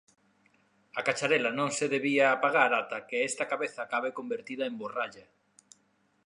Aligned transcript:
A 0.99 1.01
cacharela 1.07 1.51
non 1.59 1.69
se 1.77 1.85
debía 1.95 2.25
apagar 2.29 2.71
ata 2.81 2.97
que 3.09 3.17
esta 3.29 3.45
cabeza 3.51 3.79
acabe 3.83 4.15
convertida 4.19 4.63
en 4.67 4.75
borralla. 4.81 5.25